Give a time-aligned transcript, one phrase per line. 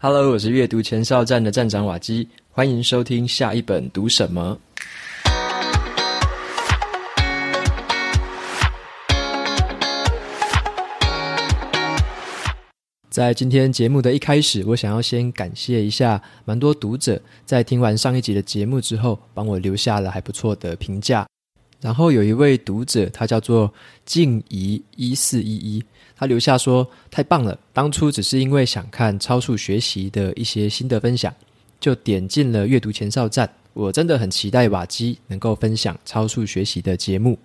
[0.00, 4.56] Hello，我是阅读前哨站的站长瓦基，欢迎收听下一本读什么。
[13.10, 21.26] 在今天节目的一开始，我想要先感谢一下蛮多读者，在听完上一集的节目之后，帮我留下了还不错的评价。
[21.80, 23.72] 然后有一位读者，他叫做
[24.04, 25.84] 静怡一四一一。
[26.18, 27.56] 他留下说：“太棒了！
[27.72, 31.32] 当初只是因为想看超速学习的一些心得分享，
[31.78, 33.48] 就点进了阅读前哨站。
[33.72, 37.38] 我真的很期待瓦基能够分享超速学习的节目。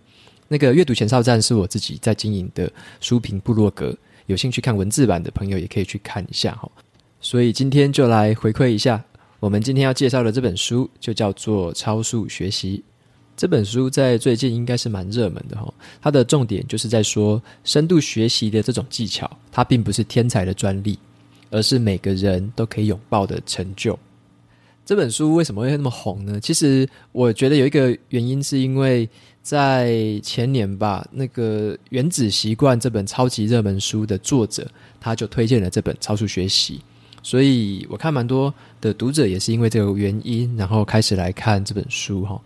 [0.47, 6.67] 那个阅读前哨站是我自己在经营的书评部落格，有兴趣看文字版的朋友也可以去看一下哈。
[7.21, 9.03] 所以今天就来回馈一下，
[9.39, 12.83] 我们今天要介绍的这本书就叫做《超速学习》。”
[13.35, 20.97] 这本书在最近应该是蛮热门的哈，它的重点就是在说深度学习的这种技巧，它并不是天才的专利，
[21.49, 23.97] 而是每个人都可以拥抱的成就。
[24.85, 26.39] 这本书为什么会那么红呢？
[26.39, 29.09] 其实我觉得有一个原因，是因为
[29.41, 34.69] 在前年吧，那个《原子习惯》这本超级热门书的作者，
[34.99, 36.81] 他就推荐了这本超速学习。
[37.23, 42.39] 所以我看蛮多的读者也是因为这个原因，然后开始来看这本书哈。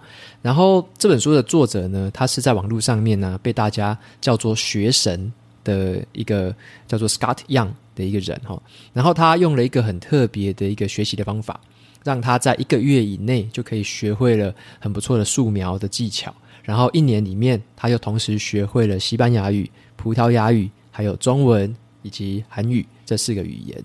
[0.43, 5.33] 然后这本书的作者呢，他是在网络上面呢被大家叫做“学神”
[5.65, 6.55] 的一个
[6.87, 8.61] 叫做 Scott Young 的一个人哈。
[8.93, 11.59] 然后他用了一个很特别的一个学习的方法，
[12.03, 16.33] 让他在一个月以内就可以学会了很不错的素描的技巧。
[16.63, 23.83] 然后一年里面，他又同时学会了西班牙语、葡萄牙语、还有中文以及韩语这四个语言。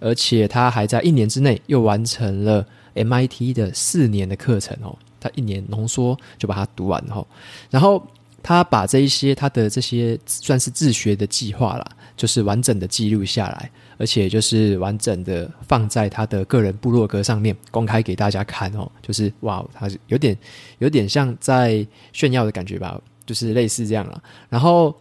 [0.00, 7.24] 而且他还在一年之内又完成了 MIT 的四年的课程哦，他一年浓缩就把它读完哦。
[7.70, 8.04] 然后
[8.42, 20.36] 他把这一些他的这些算是自学的计划啦，就是完整的记录下来，而且就是完整的放在他的个人部落格上面公开给大家看哦，就是哇，他有点
[20.78, 24.22] 有点像在炫耀的感觉吧，就是类似这样了。
[24.48, 24.94] 然后。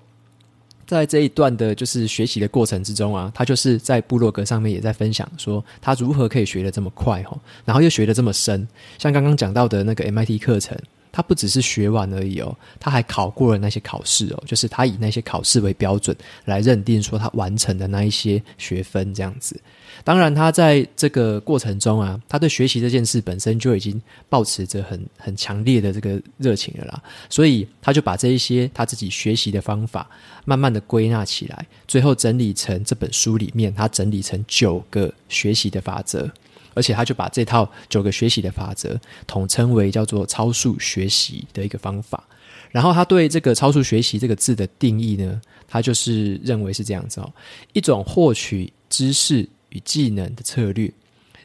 [0.98, 8.68] 在这一段的，就是学习的过程之中啊，他就是在部落格上面也在分享说，他如何可以学得这么快哦，然后又学得这么深，
[8.98, 10.76] 像刚刚讲到的那个 MIT 课程。
[11.12, 19.60] 他不只是学完而已哦，他还考过了那些考试哦，就是他以那些考试为标准来认定说他完成的那一些学分这样子。
[20.04, 30.10] 当然，他在这个过程中啊，他对学习这件事本身就已经抱持着很很强烈的这个热情了啦，所以他就把这一些他自己学习的方法
[30.46, 36.30] 慢慢的归纳起来，最后整理成这本书里面，他整理成九个学习的法则。
[36.76, 42.24] 而且他就把这套九个学习的法则统称为叫做超速学习的一个方法。
[42.70, 47.34] 然后他对这个超速学习这个字的定义呢，他就是认为是这样子哦，
[47.74, 50.92] 一种获取知识与技能的策略，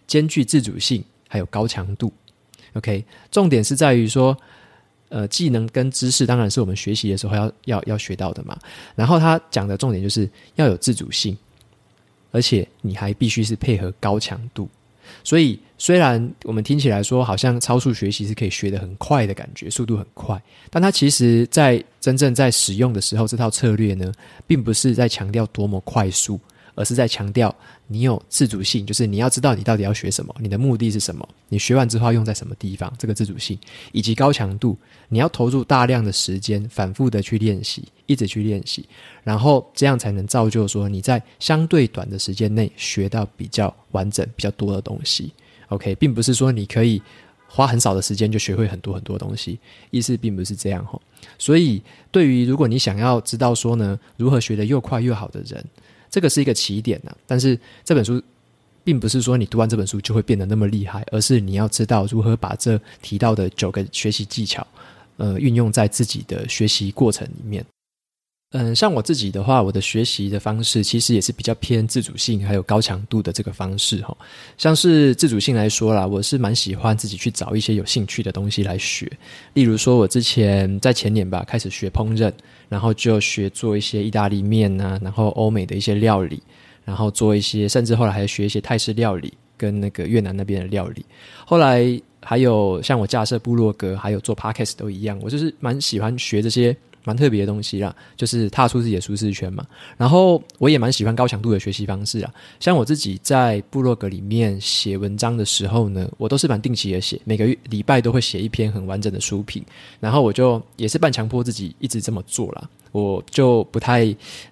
[0.07, 2.13] 兼具自主性还有高强度。
[2.75, 4.37] OK，重点是在于说，
[5.09, 8.59] 呃，技能跟知识当然是我们学习的时候要要要学到的嘛。
[8.97, 11.37] 然后他讲的重点就是要有自主性，
[12.33, 14.69] 而且你还必须是配合高强度。
[15.23, 24.11] 所以，虽然我们听起来说好像超速学习是可以学得很快的感觉，速度很快，但它其实在真正在使用的时候，这套策略呢，
[24.47, 26.41] 并不是在强调多么快速。
[26.75, 27.55] 而是在强调
[27.87, 33.59] 你有自主性，就是你要知道你到底要学什么，你的目的是什么，你学完之后要用在什么地方，这个自主性
[33.93, 34.77] 以及高强度，
[35.09, 38.89] 你要投入大量的时间，反复的去练习，一直去练习，
[39.23, 45.33] 然后这样才能造就说你在相对短的时间内学到比较完整、比较多的东西。
[45.69, 47.01] OK，并不是说你可以
[47.47, 49.59] 花很少的时间就学会很多很多东西，
[49.91, 50.99] 意思并不是这样齁。
[51.39, 55.65] 所以，对于如果你想要知道说呢，如何学得又快又好的人。
[56.15, 58.23] 这个是一个起点呐，但是这本书
[58.85, 64.65] 并不是说你读完这本书就会变得那么厉害，而是你要知道如何把这提到的九个学习技巧，
[65.17, 67.67] 呃，运用在自己的学习过程里面。
[68.57, 74.17] 嗯，像我自己的话，我的学习的方式其实也是比较偏自主性还有高强度的这个方式哈。
[74.57, 79.11] 像是自主性来说啦，我是蛮喜欢自己去找一些有兴趣的东西来学。
[79.55, 82.33] 例如说，我之前在前年吧开始学烹饪，
[82.69, 86.41] 然后就学做一些意大利面啊，然后欧美的一些料理，
[86.85, 91.05] 然后做一些，甚至后来还学一些泰式料理跟那个越南那边的料理。
[91.45, 96.77] 后来还有像我架设部落格，还有做 podcast 都一样，我就是蛮喜欢学这些。
[97.05, 99.65] 蛮特别的东西啦，就是踏出自己的舒适圈嘛。
[99.97, 109.65] 然后我也蛮喜欢高强度的学习方式啊，像我自己在部落格里面写文章的时候呢，我都是蛮定期的写，每个月礼拜都会写一篇很完整的书评。
[110.01, 114.05] 然后我就也是半强迫自己一直这么做啦，我就不太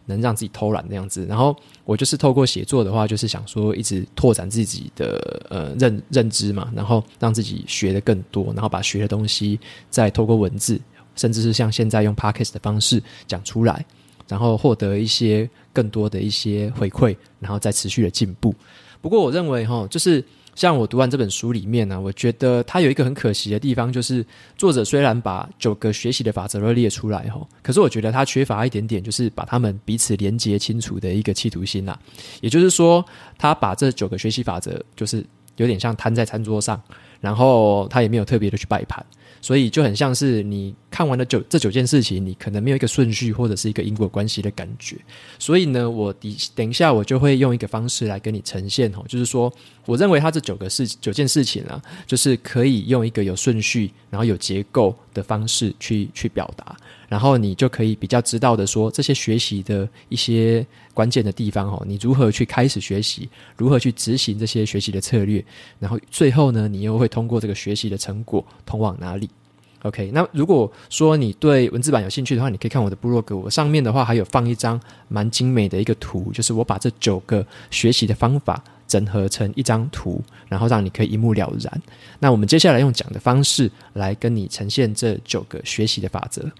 [0.05, 1.26] 能让自己偷懒那样子。
[1.26, 9.58] 然后我就是透过写作的话，就是想说一直拓展自己的呃认认知嘛，然后让自己学的更多，然后把学的东西
[9.90, 10.81] 再透过文字。
[11.16, 13.84] 甚至是像现在用 Podcast 的方式讲出来，
[14.28, 18.54] 然后获得一些更多的一些回馈，然后再持续的进步。
[19.00, 20.24] 不过，我认为哈，就是
[20.54, 24.24] 像我读完这本书里面呢、我觉得它有一个很可惜的地方，就是
[24.56, 31.98] 作者虽然把九个学习的法则都列出来哈，可是我觉得他缺乏一点点，就是把他们彼此连接清楚的一个企图心呐。
[32.40, 33.04] 也就是说，
[33.36, 35.24] 他把这九个学习法则，就是
[35.56, 36.80] 有点像摊在餐桌上，
[37.22, 39.02] 然后他也没有特别的去摆盘。
[39.40, 44.96] 所以就很像是你看完了九这九件事情，你可能没有一个顺序或者是一个因果关系的感觉。
[45.36, 49.52] 所以呢，我等等一下我就会用一个方式来跟你呈现哦，就是说，
[49.84, 56.76] 我认为他这九个事九件事情啊，就是可以用一个有顺序，然后有结构的方式去去表达。
[57.12, 65.44] 然后你就可以比较知道的说，这些学习的一些关键的地方哦，你如何去开始学习，如何去执行这些学习的策略，
[65.78, 69.28] 然后最后呢，你又会通过这个学习的成果通往哪里
[69.82, 81.82] ？OK，那如果说你对文字版有兴趣的话，你可以看我的部落格，我上面的话还有放一张蛮精美的一个图，就是我把这九个学习的方法整合成一张图，然后让你可以一目了然。
[82.18, 86.50] 那我们接下来用讲的方式来跟你呈现这九个学习的法则。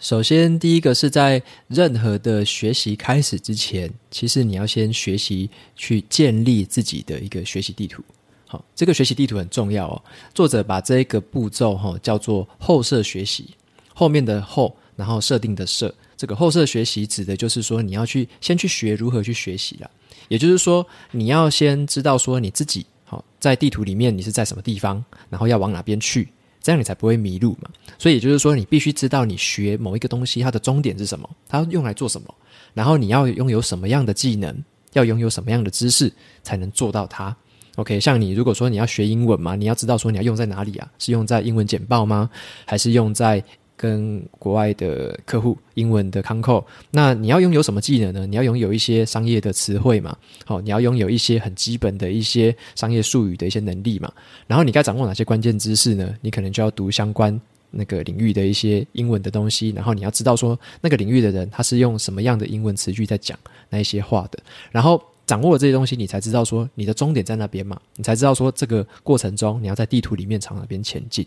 [0.00, 8.02] 首先，第一个是在任何的学习开始之前，其实你要先学习去建立自己的一个学习地图。
[8.46, 10.02] 好，这个学习地图很重要哦。
[10.34, 13.54] 作者把这个步骤哈叫做后设学习，
[13.94, 19.90] 后面的后，然后设定的设，这个后设学习指的就是说你要去先去学如何去学习了。
[20.28, 26.28] 也就是说，你要先知道说你自己好在地图里面你是在什么地方，然后要往哪边去。
[26.64, 27.68] 这样你才不会迷路嘛。
[27.98, 32.34] 所以也就是说，你必须知道你学某一个东西它的终点是什么，它用来做什么，
[32.72, 34.56] 然后你要拥有什么样的技能，
[34.94, 36.10] 要拥有什么样的知识
[36.42, 37.36] 才能做到它。
[37.76, 40.90] OK，像你如果说你要学英文嘛，你要知道说你要用在哪里啊？
[40.98, 42.30] 是用在英文简报吗？
[42.64, 43.44] 还是用在
[43.76, 48.26] 跟国外的客户英文的 c o n c o 那你要拥有什么技能呢？
[48.26, 54.12] 你要拥有一些商业的词汇嘛，好，你要拥有一些很基本的一些商业术语的一些能力嘛。
[54.46, 56.14] 然后你该掌握哪些关键知识呢？
[56.20, 57.38] 你可能就要读相关
[57.70, 59.70] 那个领域的一些英文的东西。
[59.70, 63.38] 然后你要知道说那个领域的人他是用什么样的英文词句在讲
[63.68, 64.38] 那一些话的。
[64.70, 71.26] 然后掌握了这些东西，你才知道说你的终点在那边嘛，你才知道说这个过程中你要在地图里面朝哪边前进。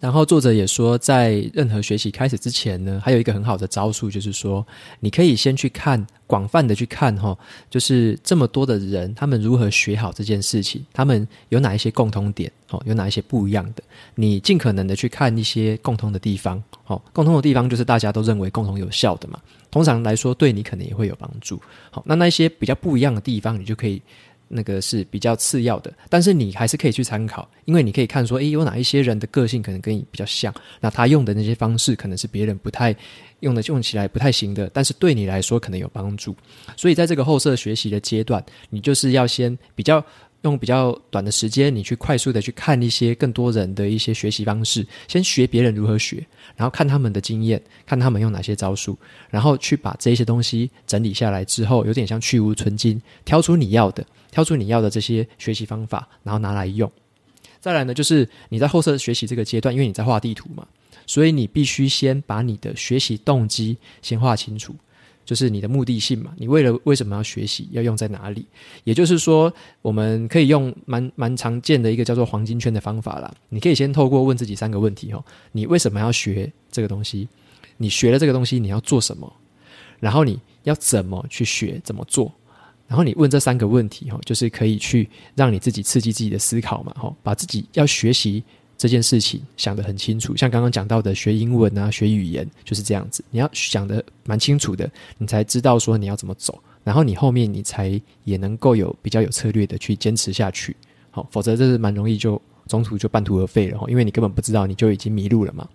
[0.00, 4.66] 然后作者也说，在任何学习开始之前呢，还有一个很好的招数，就是说，
[5.00, 7.34] 你可以先去看，广泛的去看，哈，
[7.70, 13.82] 就是这么多的人，他们如何学好这件事情，他们有哪一些共通点，哦，有哪一些不一样的，
[14.16, 21.58] 你尽可能的去看一些共通的地方，哦，共通的地方就是大家都认为共同有效的嘛，通常来说，对你可能也会有帮助，
[21.90, 24.02] 好，那那些比较不一样的地方，你就可以。
[24.56, 32.94] 那个是比较次要的，但是你还是可以去参考，因为你可以看说，诶，有哪一些人的个性可能跟你比较像，那他用的那些方式可能是别人不太
[33.40, 36.36] 用的，用起来不太行的，但是对你来说可能有帮助。
[36.76, 40.04] 所以在这个后设学习的阶段，你就是要先比较。
[40.44, 46.24] 用比较短的时间，你去快速的去看一些更多人的一些学习方式，先学别人如何学，
[46.54, 48.96] 然后看他们的经验，看他们用哪些招数，
[49.30, 56.90] 然后去把这些东西整理下来之后，有点像去芜存菁，挑出你要的，挑出你要的这些学习方法，然后拿来用。
[57.58, 60.66] 再来呢，就是你在后设学习这个阶段，因为你在画地图嘛，
[61.06, 64.76] 所以你必须先把你的学习动机先画清楚。
[65.24, 68.46] 就是你的目的性嘛，你为了为什么要学习，要用在哪里？
[68.84, 73.34] 也就是说，我们可以用蛮蛮常见的一个叫做黄金圈的方法啦。
[73.48, 77.28] 你可以先透过问自己三个问题哦：你为什么要学这个东西？
[77.76, 79.32] 你学了这个东西，你要做什么？
[79.98, 81.80] 然后你要怎么去学？
[81.82, 82.32] 怎么做？
[82.86, 88.44] 然后你问这三个问题哦，就是可以去让你自己刺激自己的思考嘛，吼，把自己要学习。
[88.84, 93.24] 这件事情想得很清楚，像刚刚讲到的学英文啊，学语言就是这样子。
[93.30, 94.86] 你要想得蛮清楚的，
[95.16, 100.76] 你才知道说你要怎么走，然后你后面你才也能够有比较有策略的去坚持下去。
[101.10, 102.38] 好，否则这是蛮容易就
[102.68, 105.66] 中途就半途而废了，因为你根本不知道，你就已经迷路了嘛。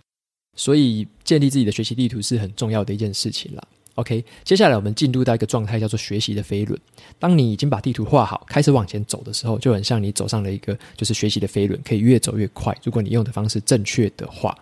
[0.56, 3.64] 所以建立自己的学习地图是很重要的一件事情啦。
[3.96, 6.80] OK，接下来我们进入到一个状态，叫做学习的飞轮。
[7.18, 12.76] 当你已经把地图画好，开始往前走的时候，就很像你走上了一个就是学习的飞轮，可以越走越快。
[12.84, 14.58] 如果你用的方式正确的话，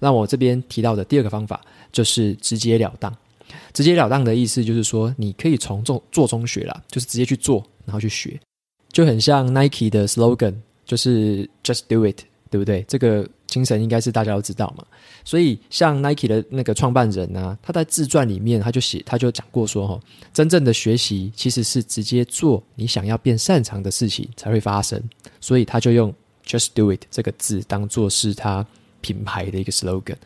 [0.00, 1.60] 那我这边提到的第二个方法
[1.92, 3.14] 就是直截了当。
[3.72, 8.40] 直截了当的意思就是说，你可以从做做中学啦，就是直接去做，然后去学，
[8.90, 10.54] 就很像 Nike 的 slogan，
[10.84, 12.84] 就是 Just Do It，对不对？
[12.88, 14.84] 这个精神应该是大家都知道嘛。
[15.24, 20.00] 所以像 Nike 的那个创办人呢、啊，他在自传里面他就写，他就讲过说，哈，
[20.32, 25.00] 真正的学习其实是直接做你想要变擅长的事情才会发生。
[25.40, 26.12] 所以他就用
[26.44, 28.66] Just Do It 这个字当做是他
[29.00, 30.16] 品牌的一个 slogan。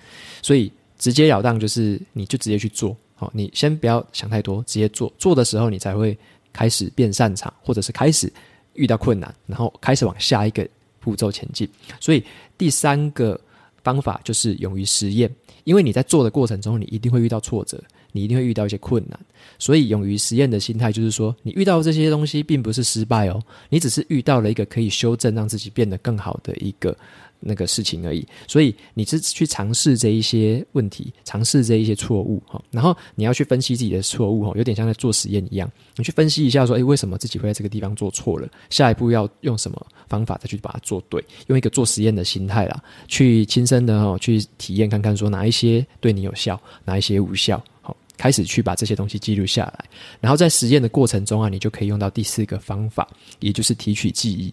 [0.40, 2.96] 所以直截了当就是你就直接去做。
[3.14, 5.12] 好，你先不要想太多，直接做。
[5.18, 6.16] 做的时候，你才会
[6.50, 8.32] 开始变擅长，或者是开始
[8.72, 10.66] 遇到困难，然后开始往下一个
[11.08, 11.66] 步骤前进。
[11.98, 12.22] 所以
[12.58, 13.40] 第三个
[13.82, 15.34] 方法就是勇于实验，
[15.64, 19.18] 因为你在做的过程中，你一定会遇到挫折，你一定会遇到一些困难。
[19.58, 26.94] 所以勇于实验的心态就是说，你遇到这些东西并不是失败哦，你只是遇到了一个可以修正，让自己变得更好的一个。
[27.40, 38.48] 那个事情而已，所以你是去尝试这一些问题，尝试这一些错误哈，然后你要去分析自己的错误哈，有点像在做实验一样，你去分析一下说，诶，为什么自己会在这个地方做错了？
[38.70, 41.24] 下一步要用什么方法再去把它做对？
[41.46, 49.84] 用一个做实验的心态啦，去亲身的哈去体验看看，说哪一些对你有效，哪一些无效，好，开始去把这些东西记录下来，
[50.20, 54.52] 然后在实验的过程中啊，你就可以用到第四个方法，也就是提取记忆。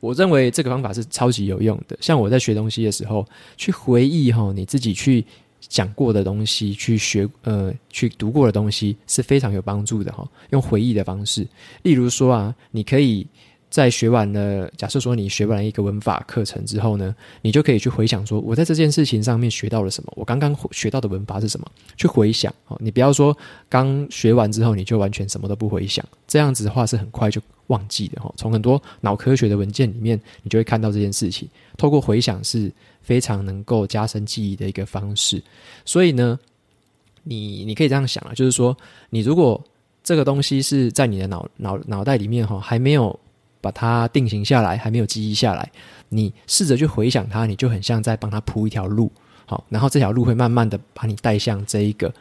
[0.00, 1.96] 我认为这个方法是超级有用的。
[2.00, 5.24] 像我在学东西的时候，去回忆哈，你自己去
[5.60, 10.28] 讲过的东西，去学呃，去读过的东西是非常有帮助的哈。
[10.50, 11.46] 用回忆的方式，
[11.82, 13.26] 例如说啊，你可以。
[13.74, 17.12] 在学完了，假设说你学完了一个文法课程之后呢，
[17.42, 20.12] 你就可以去回想说，我在这件事情上面学到了什么？
[20.14, 21.68] 我刚刚学到的文法是什么？
[21.96, 23.36] 去回想哦，你不要说
[23.68, 28.32] 刚学完之后你就完全什么都不回想，这样子的话是很快就忘记的哈。
[28.36, 31.48] 从很多脑科学的文件里面，你就会看到这件事情。
[31.76, 32.70] 透过回想是
[33.02, 35.42] 非常能够加深记忆的一个方式。
[35.84, 36.38] 所以呢，
[37.24, 38.76] 你你可以这样想啊，就是说，
[39.10, 39.60] 你如果
[40.04, 43.18] 这个东西是在你的脑脑脑袋里面哈，还没有。
[43.64, 45.66] 把它定型下来，还没有记忆下来，
[46.10, 49.10] 你试着去回想它，你就很像在帮它铺一条路，
[49.46, 52.12] 好，然后这条路会慢慢的把你带向这一个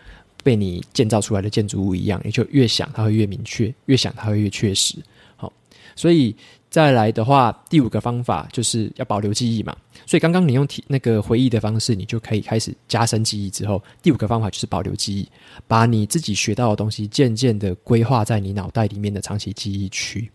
[0.42, 4.96] 被你建造出来的建筑物一样，你就越想它会越明确，越想它会越确实，
[5.36, 5.52] 好，
[5.98, 6.34] 所以
[6.70, 15.28] 再来的话，第五个方法就是要保留记忆嘛，所以刚刚你用提那个回忆的方式，你就可以开始加深记忆之后，第五个方法就是保留记忆，
[15.68, 20.32] 把你自己学到的东西渐渐的规划在你脑袋里面的长期记忆区。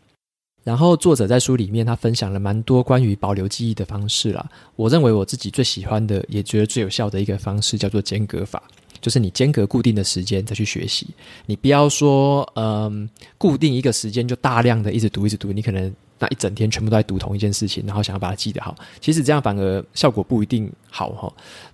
[0.68, 4.46] 然后作者在书里面，他分享了蛮多关于保留记忆的方式啦。
[4.76, 8.62] 我认为我自己最喜欢的，也觉得最有效的一个方式，叫做间隔法，
[9.00, 11.06] 就是你间隔固定的时间再去学习。
[11.46, 13.08] 你不要说，嗯，
[13.38, 21.32] 固定一个时间就大量的一直读一直读，你可能那一整天全部都在读同一件事情，然后想要把它记得好，其实这样反而效果不一定好哈。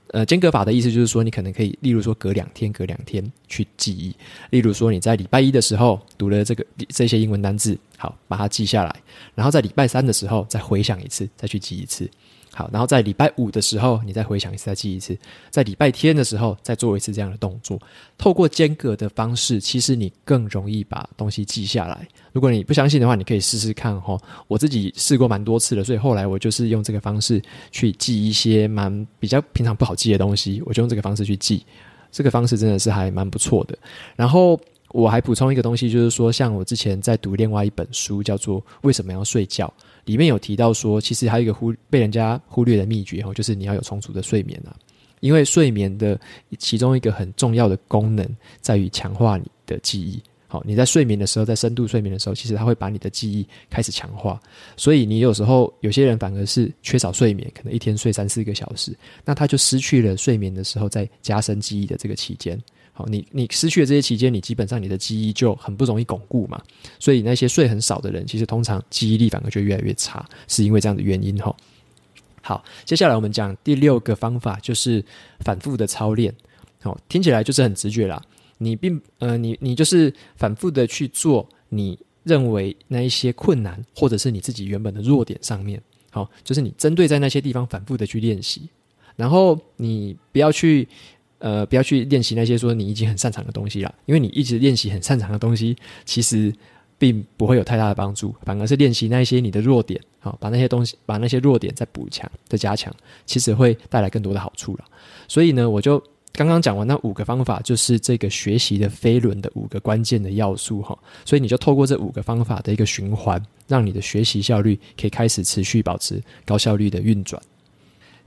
[0.08, 4.14] 呃，间隔法的意思就是说，你可能可以，例如说隔两天，隔两天去记忆。
[4.50, 8.94] 例如说你在礼拜一的时候读了这个这些英文单字，好，把它记下来，
[9.34, 12.08] 然后在礼拜三的时候再回想一次，再去记一次。
[12.54, 15.14] 好，然后在礼拜五的时候，你再回想一次，再记一次；
[15.50, 17.76] 在礼拜天的时候，再做一次这样的动作。
[18.16, 22.06] 透过间隔的方式，其实你更容易把东西记下来。
[22.32, 24.16] 如果你不相信的话，你可以试试看哈。
[24.46, 27.42] 我自己试过蛮多次了，所以后来我就是用这个方式
[27.72, 31.64] 去记一些蛮比较平常不好记的东西，我就用这个方式去记。
[32.12, 33.76] 这个方式真的是还蛮不错的。
[34.14, 39.66] 然后我还补充一个东西，就是说，像我之前在读另外一本书，叫做《为什么要睡觉》。
[40.04, 44.74] 里面有提到说，其实还有一个忽被人家忽略的秘诀哦，就是你要有充足的睡眠啊。
[45.20, 46.20] 因为睡眠的
[46.58, 48.28] 其中一个很重要的功能
[48.60, 50.22] 在于强化你的记忆。
[50.46, 54.38] 好，你在睡眠的时候，在深度睡眠的时候，其实它会把你的记忆开始强化。
[54.76, 58.94] 所以你有时候有些人反而是缺少睡眠，可能一天睡三四个小时，
[59.24, 62.60] 那他就失去了睡眠的时候在加深记忆的这个期间。
[62.96, 66.62] 好，你你失去了这些期间，你基本上你的记忆就很不容易巩固嘛。
[67.00, 71.54] 所以那些睡很少的人，其实通常记忆力反而就越来越差，是因为这样的原因哈。
[72.40, 75.04] 好，接下来我们讲第六个方法，就是
[75.40, 76.32] 反复的操练。
[76.82, 78.22] 好，听起来就是很直觉啦。
[78.58, 85.82] 你并呃，你你就是反复的去做你认为那一些困难，或者是你自己原本的弱点上面。
[86.10, 88.68] 好，就是你针对在那些地方反复的去练习，
[89.16, 90.86] 然后你不要去。
[91.44, 96.50] 呃，不要去练习那些说你已经很擅长的东西了，因为你一直练习很擅长的东西，其实
[96.96, 102.90] 并不会有太大的帮助，反而是练习那些你的弱点，好，把那些东西，把那些弱点再补强、再加强，
[103.26, 104.84] 其实会带来更多的好处了。
[105.28, 110.98] 所以呢，我就刚刚讲完那五个方法，就是这个学习的飞轮的五个关键的要素哈。
[111.26, 117.38] 所以你就透过这五个方法的一个循环，让你的学习效率可以开始持续保持高效率的运转。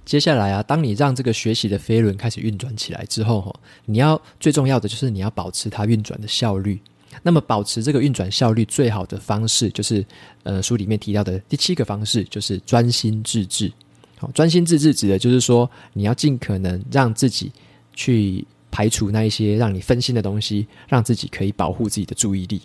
[0.08, 6.80] 接下来啊，当你让这个学习的飞轮开始运转起来之后，你要最重要的就是你要保持它运转的效率。
[7.22, 10.06] 那么，保持这个运转效率最好的方式，就是
[10.44, 13.70] 呃书里面提到的第七个方式，就是专心致志。
[14.18, 17.52] 好，专心致志指的就是说，你要尽可能让自己
[17.94, 22.62] 去排除那一些让你分心的东西，让自己可以保护自己的注意力。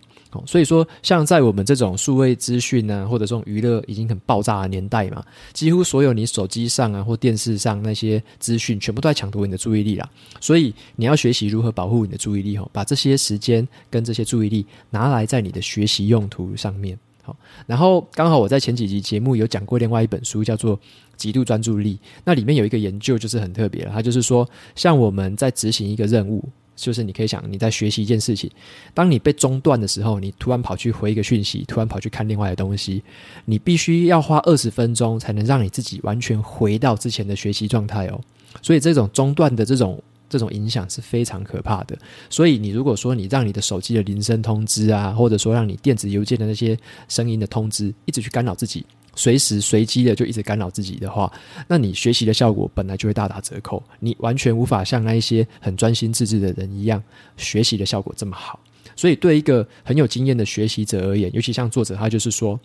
[0.47, 10.09] 所以说，像在我们这种数位资讯呢，或者这种娱乐已经很爆炸的年代嘛，几乎所有你手机上啊或电视上那些资讯，全部都在抢夺你的注意力啦。
[10.41, 16.99] 所以你要学习如何保护你的注意力，吼，把这些时间跟这些注意力拿来在你的学习用途上面。
[17.25, 17.37] 好，
[17.67, 20.77] 然后刚好我在前几集节目有讲过另外一本书，叫做
[21.17, 21.95] 《极度专注力》。
[22.25, 26.45] 那里面有一个研究就是很特别了，它就是说，像我们在执行一个任务，
[26.83, 28.51] 就是你可以想你在学习一件事情，
[28.93, 33.03] 当你被中断的时候，你突然跑去回一个讯息，突然跑去看另外的东西，
[33.45, 38.21] 你必须要花二十分钟才能让你自己完全回到之前的学习状态哦。
[38.61, 40.03] 所以这种中断的这种。
[40.33, 41.95] 这种影响是非常可怕的，
[42.31, 46.75] 所以你如果说你让你的手机的铃声通知啊，或者说让你电子邮件的那些
[47.07, 48.83] 声音的通知一直去干扰自己，
[49.15, 51.33] 随时随机的就一直干扰自己的话，
[51.69, 57.03] 那你学习的效果本来就会大打折扣，你完全无法像那一些很专心致志的人一样
[57.37, 58.59] 学习的效果这么好。
[58.95, 62.59] 所以对一个很有经验的学习者而言，尤其像作者他就是说，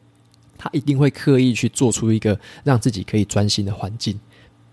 [0.57, 4.19] 他一定会刻意去做出一个让自己可以专心的环境。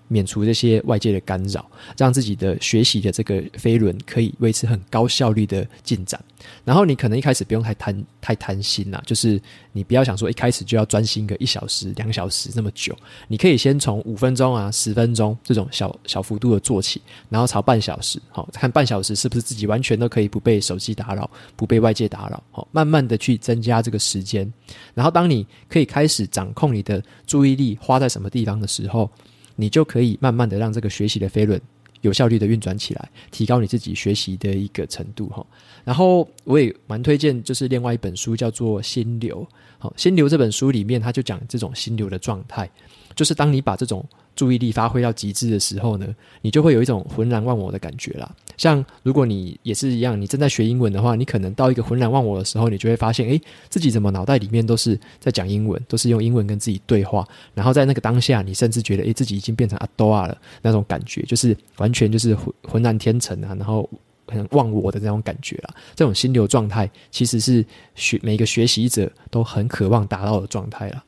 [0.09, 1.65] 免除这些外界的干扰，
[1.97, 6.23] 让自己的学习的这个飞轮可以维持很高效率的进展。
[6.63, 9.41] 然后你可能一开始不用太贪太贪心啦，就是
[9.73, 12.95] 你不要想说一开始就要专心个一小时、两小时那么久。
[13.29, 24.53] 你可以先从五分钟啊、十分钟这种小小幅度的做起，然后朝半小时，好，看半小时是不是自己完全都可以不被手机打扰、不被外界打扰，好，慢慢的去增加这个时间。
[24.93, 29.11] 然后当你可以开始掌控你的注意力花在什么地方的时候。
[29.57, 31.61] 你就可以慢慢的让这个学习的飞轮
[32.01, 35.47] 有效率的运转起来，提高你自己学习的一个程度哈。
[35.85, 39.47] 然后我也蛮推荐，就是另外一本书叫做《心流》。
[39.79, 42.71] 好，《心流》这本书里面，他就讲这种心流的状态，
[43.15, 44.05] 就是当你把这种
[44.37, 46.07] 注意力发挥到极致的时候呢，
[46.43, 48.31] 你就会有一种浑然忘我的感觉啦。
[48.57, 57.27] 像如果你也是一样，你正在学英文的话，你可能到一个浑然忘我的时候，你就会发现，诶，自己怎么脑袋里面都是在讲英文，都是用英文跟自己对话。
[57.53, 63.89] 然后在那个当下，你甚至觉得，诶，自己已经变成阿多亚了那种感觉，就是完全就是浑浑然天成啊，然后
[64.27, 65.75] 很忘我的那种感觉啦。
[65.97, 67.65] 这种心流状态，其实是
[67.97, 71.05] 学每个学习者都很渴望达到的状态啦。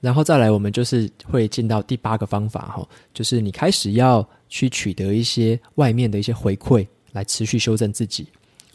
[0.00, 8.26] 然后再来，我们就是会进到第八个方法哈，就是你开始要去取得一些外面的一些回馈，来持续修正自己。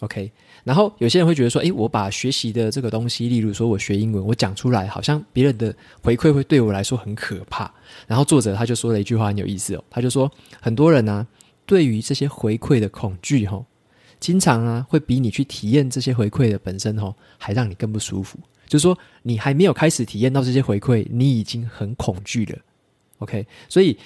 [0.02, 0.30] OK，
[0.64, 7.74] 然后有些人会觉得说，诶，我把学习的这个东西，例如说我学英文，我讲出来，好像别人的回馈会对我来说很可怕。
[8.06, 10.30] 然后作者他就说了一句话很有意思哦，他就说，
[10.62, 11.28] 很多人呢，啊，
[11.66, 13.66] 对于这些回馈的恐惧哈，
[14.20, 18.38] 经常啊会比你去体验这些回馈的本身哈，还让你更不舒服。
[18.68, 22.58] 就是说，你还没有开始体验到这些回馈，你已经很恐惧了。
[23.20, 23.98] OK，所以，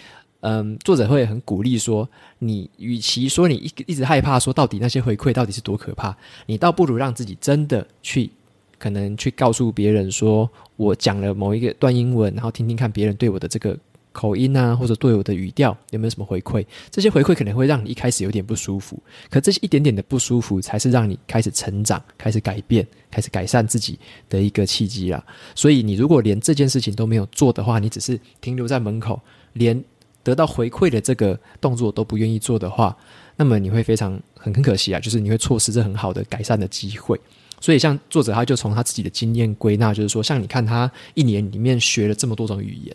[0.41, 2.07] 嗯，作者会很鼓励说，
[2.39, 8.29] 你与其说你一一直害怕说到底那些回馈到底是多可怕，你倒不如让自己真的去，
[8.77, 13.77] 可能去告诉别人说，我讲了某一个段英文，然后听听看别人对我的这个。
[14.19, 16.65] 口音啊，或者对我的语调有没有什么回馈？
[16.91, 25.23] 这些回馈可能会让你一开始有点不舒服，可这些一点点的不舒服，才是让你开始成长、开始改变、开始改善自己的一个契机啦。
[25.55, 29.17] 所以，你如果连这件事情都没有做的话，你只是停留在门口，
[29.53, 29.82] 连
[30.21, 32.93] 得到回馈的这个动作都不愿意做的话，
[33.38, 37.17] 那么你会非常很很可惜啊，就是你会错失这很好的改善的机会。
[37.62, 42.93] 所以，像作者他就从他自己的经验归纳，就是说，像你看他一年里面学了这么多种语言。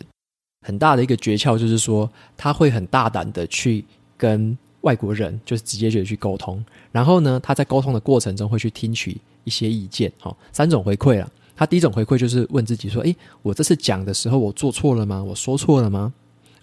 [0.65, 3.85] 很大的一个诀窍就是说，他会很大胆的去
[4.17, 6.63] 跟外国人，就是直接就去沟通。
[6.91, 10.11] 然后呢，他在沟通的过程中会去听取一些意见。
[10.17, 11.31] 好，三种回馈了。
[11.55, 15.23] 他第一种回馈就是问自己说：“诶，我这次讲的时候，我做错了吗？
[15.23, 16.11] 我说错了吗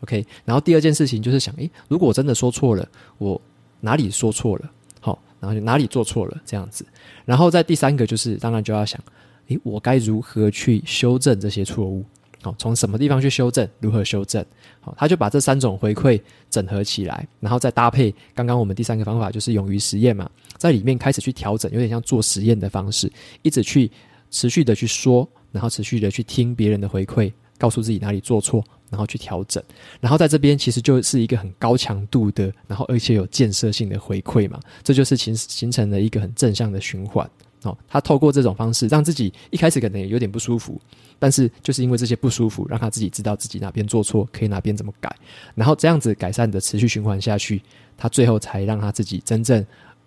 [0.00, 0.26] ？”OK。
[0.44, 2.84] 然后第二件事情就是想：“诶，如果我真的说错了，
[3.18, 3.40] 我
[3.78, 4.70] 哪里说错了？
[5.00, 6.84] 好，然后就哪里做错了这样子。
[7.24, 9.00] 然后在第三个就是，当然就要想：
[9.46, 12.04] 诶，我该如何去修正这些错误？”
[12.42, 13.66] 好，从什么地方去修正？
[13.78, 14.44] 如何修正？
[14.81, 20.28] 好，他就把这三种回馈整合起来，然后再搭配刚刚我们第三个方法，就是勇于实验嘛，
[20.59, 23.11] 在里面开始去调整，有点像做实验的方式，
[23.42, 23.88] 一直去
[24.31, 29.62] 持续的去说，然后持续的去听别人的回馈，告诉自己哪里做错，然后去调整，
[30.00, 37.28] 然后在这边其实就是一个很高强度的，然后而且有建设性的回馈嘛，这就是形形成了一个很正向的循环。
[37.62, 40.81] 哦，他透过这种方式让自己一开始可能也有点不舒服，
[41.22, 45.14] 但是就是因为这些不舒服，让他自己知道自己哪边做错，可以哪边怎么改，
[45.54, 47.62] 然后这样子改善的持续循环下去，
[47.96, 49.64] 他最后才让他自己真正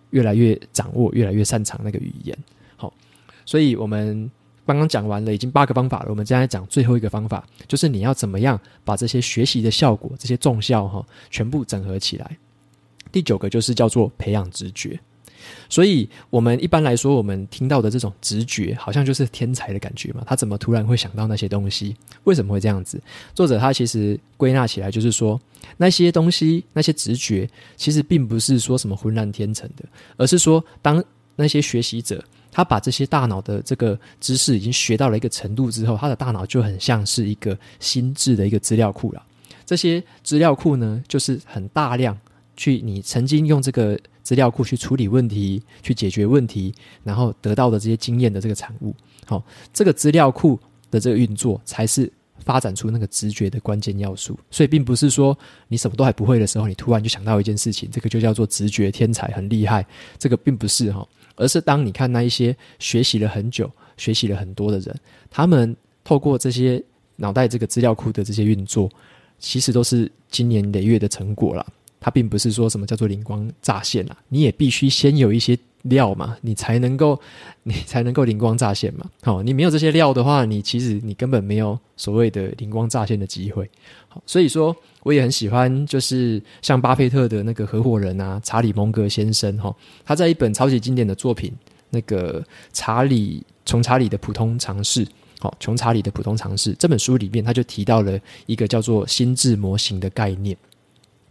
[0.10, 2.38] 越来越掌握、越来越擅长那个语言。
[2.76, 2.94] 好，
[3.46, 4.30] 所以我们
[4.66, 12.38] 刚刚讲完了已经八个方法了，我们现在讲最后一个方法，就是你要怎么样把这些学习的效果、这些重效哈，全部整合起来。
[13.10, 15.00] 第九个就是叫做培养直觉。
[15.70, 20.24] 所以，我们一般来说，我们听到的这种直觉，好像就是天才的感觉嘛。
[20.26, 21.96] 他怎么突然会想到那些东西？
[22.24, 23.02] 为什么会这样子？
[23.34, 25.40] 作者他其实归纳起来就是说，
[25.78, 29.84] 那些东西、那些直觉，其实并不是说什么浑然天成的，
[30.18, 31.04] 而是说，当
[31.36, 39.24] 那些学习者他把这些大脑的这个知识已经学到了一个程度之后，他的大脑就很像是一个心智的一个资料库了。
[39.66, 42.18] 这些资料库呢，就是很大量
[42.56, 44.00] 去你曾经用这个。
[44.26, 48.94] 资料库去处理问题，去解决问题，然后得到的这些经验的这个产物，
[49.28, 50.60] 好，这个资料库
[50.90, 54.38] 的这个运作才是发展出那个直觉的关键要素。
[54.50, 59.86] 所以，并不是说你什么都还不会的时候，你突然就想到一件事情，这个就叫做直觉天才，很厉害。
[60.18, 64.96] 这个并不是哈，而是当你看那一些学习了很久、学习了很多的人，
[65.30, 66.84] 他们透过这些
[67.18, 68.90] 脑袋这个资料库的这些运作，
[69.38, 71.66] 其实都是经年累月的成果了。
[72.06, 77.20] 它并不是说什么叫做灵光乍现啊，你也必须先有一些料嘛，你才能够，
[77.64, 79.10] 你才能够灵光乍现嘛。
[79.24, 83.68] 好，你没有这些料的话，你其实你根本没有所谓的灵光乍现的机会。
[84.08, 91.50] 好，所以说我也很喜欢，就是像巴菲特的那个合伙人啊，查理蒙格先生哈，他在一本超级经典的作品
[91.90, 95.04] 《那个查理穷查理的普通尝试》
[95.40, 100.56] 好，穷查理的普通尝试这本书里面，他就提到了一个叫做心智模型的概念。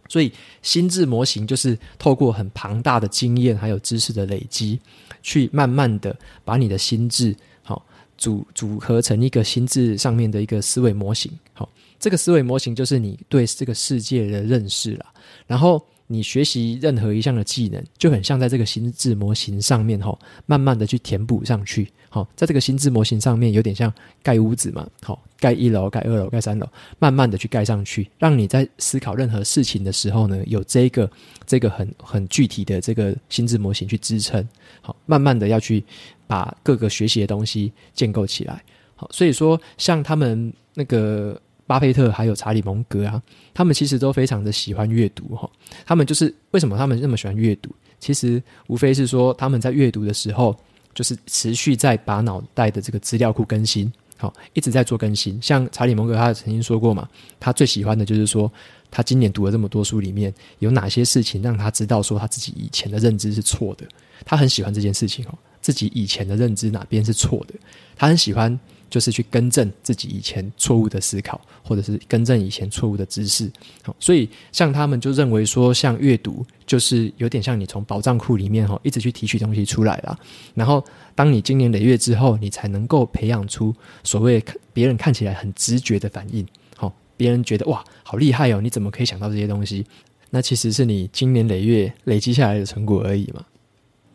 [0.07, 4.79] 所以，心智模型就是透过很庞大的经验还有知识的累积，
[5.23, 7.85] 去慢慢的把你的心智好
[8.17, 11.31] 组组合成一个心智上面的一个思维模型。
[11.53, 11.67] 好，
[11.99, 15.05] 这个思维模型就是你对这个世界的认识了。
[15.47, 21.91] 然后，你学习任何一项的技能，就很像在这个心智模型上面哈，慢慢的去填补上去。
[22.09, 24.87] 好，在这个心智模型上面，有点像盖屋子嘛。
[25.01, 25.21] 好。
[25.37, 31.11] 盖一楼、盖二楼、盖三楼，慢慢的去盖上去，让你在思考任何事情的时候呢，有这个
[31.45, 34.47] 这个很很具体的这个心智模型去支撑。
[34.81, 35.83] 好，慢慢的要去
[36.25, 38.63] 把各个学习的东西建构起来。
[38.95, 43.21] 好，所以说像他们那个巴菲特还有查理蒙格啊，
[43.53, 45.49] 他们其实都非常的喜欢阅读哈。
[45.85, 47.69] 他们就是为什么他们那么喜欢阅读？
[47.99, 50.55] 其实无非是说他们在阅读的时候，
[50.93, 53.91] 就是持续在把脑袋的这个资料库更新。
[54.17, 55.41] 好，一直在做更新。
[55.41, 58.51] 像查理蒙格，他曾经说过嘛，他最喜欢的就是说，
[58.91, 63.85] 他今年读了这么多书，里面有哪些事情让他知道说他自己以前的认知是错的。
[64.23, 67.55] 他很喜欢这件事情哦，自己以前的认知哪边是错的，
[67.95, 68.57] 他很喜欢。
[68.89, 73.51] 就是去更正自己以前错误的思考，或者是更正以前错误的知识。
[73.83, 80.19] 好，所以像他们就认为说，像阅读就是有点像你从宝藏库里面哈，一直去提取东西出来了。
[80.53, 84.43] 然后当你经年累月之后，你才能够培养出所谓
[84.73, 86.45] 别人看起来很直觉的反应。
[86.75, 89.85] 好，别人觉得哇，好厉害哦，你怎么可以想到这些东西？
[90.31, 93.45] 那其实是你经年累月累积下来的成果而已嘛。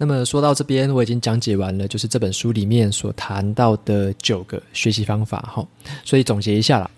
[0.02, 5.62] 那么说到这边，我已经讲解完了，就是这本书里面所谈到的九个学习方法哈。
[6.06, 6.90] 所以总结一下啦，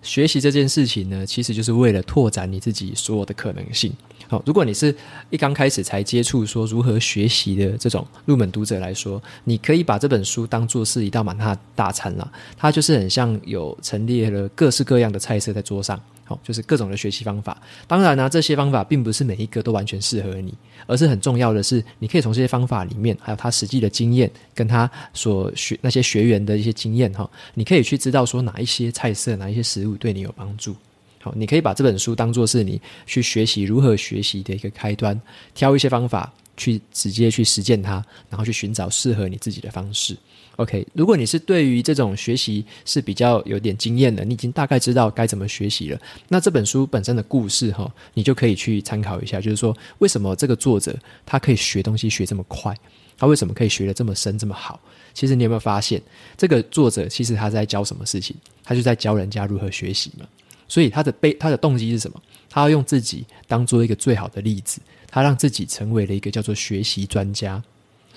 [0.00, 3.92] 学习这件事情呢，其实就是为了拓展你自己所有的可能性。
[4.26, 4.96] 好，如果你是
[5.28, 12.26] 一刚开始才接触说如何学习的这种入门读者来说，你可以把这本书当做是一道满汉大餐啦。
[12.56, 16.00] 它就是很像有陈列了各式各样的菜色在桌上。
[16.28, 17.56] 好，就是各种的学习方法。
[17.86, 20.52] 当然呢、这些方法并不是每一个都完全适合你，
[20.86, 30.74] 而是很重要的是，你可以从这些方法里面，还有他实际的经验，跟他所学那些学员的一些经验哈，你可以去知道说哪一些菜色、哪一些食物对你有帮助。
[31.22, 35.20] 好，你可以把这本书当作是你去学习如何学习的一个开端，
[35.54, 40.16] 挑一些方法去直接去实践它，然后去寻找适合你自己的方式。
[40.56, 52.74] OK，如果你是对于这种学习是比较有点经验的，你已经大概知道该怎么学习了，那这本书本身的故事哈，你就可以去参考一下，就是说为什么这个作者他可以学东西学这么快，
[53.18, 54.80] 他为什么可以学得这么深这么好？
[55.12, 56.00] 其实你有没有发现，
[56.38, 58.34] 这个作者其实他在教什么事情？
[58.64, 60.26] 他就在教人家如何学习嘛。
[60.68, 62.20] 所以他的背他的动机是什么？
[62.48, 64.80] 他要用自己当做一个最好的例子，
[65.16, 67.62] 他让自己成为了一个叫做学习专家。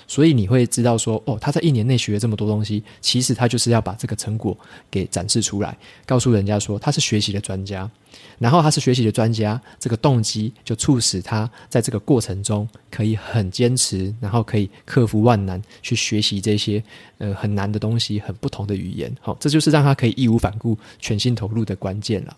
[0.06, 4.58] 所以你会知道说，哦，他在一年内学了这么多东西，其实他就是要把这个成果
[4.92, 7.90] 给展示出来，告诉人家说他是学习的专家。
[8.38, 16.84] 然后他是学习的专家，这个动机就促使他在这个过程中可以很坚持，然后可以克服万难去学习这些
[17.20, 19.16] 呃很难的东西，很不同的语言。
[19.22, 22.36] 好，这就是让他可以义无反顾、全心投入的关键了。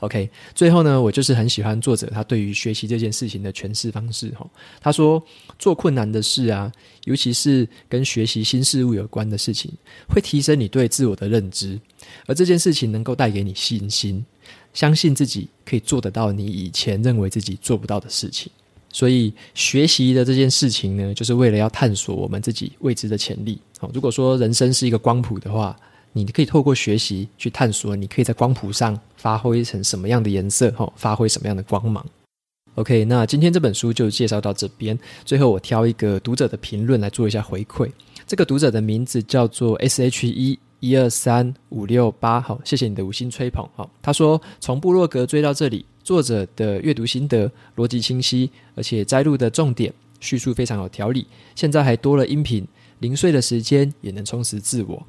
[0.00, 4.30] OK，最后呢，我就是很喜欢作者他对于学习这件事情的诠释方式。
[4.30, 4.48] 哈，
[4.80, 5.22] 他说
[5.58, 6.70] 做困难的事啊，
[7.04, 9.72] 尤其是跟学习新事物有关的事情，
[10.08, 11.78] 会提升你对自我的认知，
[12.26, 14.24] 而这件事情能够带给你信心。
[14.74, 18.52] 相信自己可以做得到你以前认为自己做不到的事情，
[18.92, 23.58] 所以学习的这件事情呢，就是为了要探索我们自己未知的潜力。
[23.78, 25.76] 好，如果说人生是一个光谱的话，
[26.12, 32.04] 你可以透过学习去探索，你可以在光谱上发挥成什么样的颜色，哈，发挥什么样的光芒。
[32.74, 34.98] OK，那今天这本书就介绍到这边。
[35.24, 37.90] 最后，我挑一个读者的评论来做一下回馈。
[38.26, 40.58] 这个读者的名字叫做 SHE。
[40.80, 43.68] 一二三五六八，好，谢谢你的五星吹捧。
[43.74, 51.26] 好，他说从布洛格追到这里，作者的阅读心得逻辑清晰，而且摘录的重点叙述非常有条理。
[51.56, 52.64] 现在还多了音频，
[53.00, 55.04] 零碎的时间也能充实自我。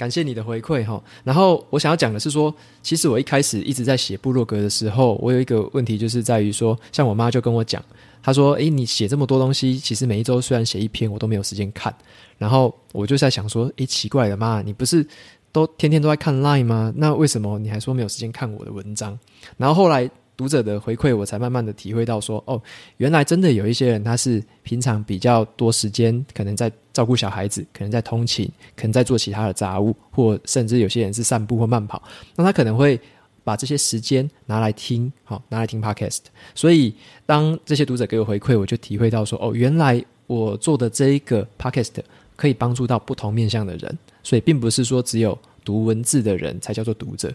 [0.00, 0.98] 感谢你的回馈哈。
[1.22, 7.84] 然后我想要讲的是说，其实我一开始一直在写部落格的时候，我有一个问题就是在于说，像我妈就跟我讲，
[8.22, 11.94] 她说：“诶，你写这么多东西，其实每一周虽然写一篇，我都没有时间看。”
[12.38, 15.06] 然后我就在想说，诶，奇怪了妈，你不是
[15.52, 16.90] 都天天都在看 Line 吗？
[16.96, 19.18] 那为什么你还说没有时间看我的文章？
[19.58, 22.58] 然后后来读者的回馈，我才慢慢的体会到说，哦，
[22.96, 32.02] 原来真的有一些人他是平常比较多时间，可能在照顾小孩子，可能在通勤，可能在做其他的杂物，或甚至有些人是散步或慢跑，
[32.36, 32.98] 那他可能会
[33.44, 36.20] 把这些时间拿来听，好，拿来听 Podcast。
[36.54, 36.94] 所以
[37.26, 42.02] 当这些读者给我回馈，我就体会到说，哦，原来我做的这一个 Podcast。
[42.36, 47.30] 可以帮助到不同面向的人，所以并不是说只有读文字的人才叫做读者。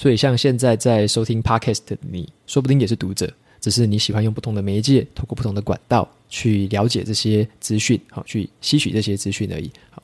[0.00, 3.28] 所以像现在在收听 Podcast 的你，说不定也是读者，
[3.60, 9.68] 只是你喜欢用不同的媒介，透过不同的管道去了解这些资讯，好，去吸取这些资讯而已。
[9.90, 10.00] 好，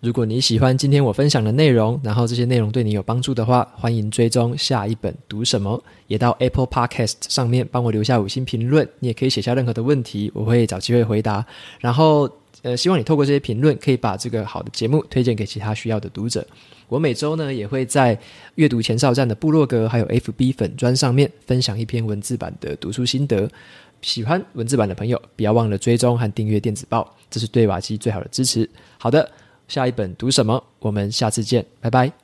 [0.00, 8.86] 如果你喜欢今天我分享的内容，然后这些内容对你有帮助的话，欢迎追踪下一本读什么，也到 Apple Podcast 上面帮我留下五星评论。
[8.98, 11.44] 你也可以写下任何的问题，我会找机会回答。
[11.80, 12.30] 然后。
[12.62, 16.46] 呃，希望你透过这些评论，可以把这个好的节目推荐给其他需要的读者。
[16.88, 18.18] 我每周呢，也会在
[18.56, 23.48] 阅读前哨站的部落格还有 FB 粉砖上面分享一篇文字版的读书心得。
[24.02, 28.68] 喜欢文字版的朋友，不要忘了追踪和订阅电子报，这是对瓦基最好的支持。
[28.98, 29.30] 好的，
[29.66, 30.62] 下一本读什么？
[30.80, 32.23] 我们下次见，拜拜。